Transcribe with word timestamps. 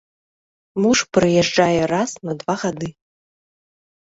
Муж 0.85 0.97
прыязджае 1.17 1.83
раз 1.93 2.11
на 2.29 2.33
два 2.41 2.55
гады. 2.63 2.87